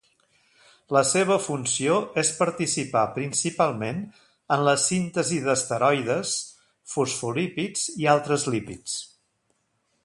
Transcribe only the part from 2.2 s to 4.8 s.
és participar principalment en la